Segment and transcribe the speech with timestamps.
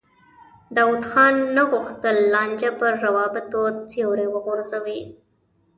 [0.75, 4.99] داود خان نه غوښتل لانجه پر روابطو سیوری وغوړوي.